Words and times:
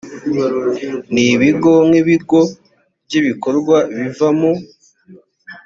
n 1.13 1.15
ibigo 1.31 1.73
nk 1.87 1.95
ibigo 2.01 2.39
by 3.05 3.13
ibikorwa 3.19 3.77
biva 3.95 4.27
mu 4.39 4.51